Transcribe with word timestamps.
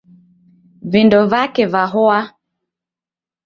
Vindo 0.91 1.19
vake 1.29 1.65
vahoa. 1.73 2.21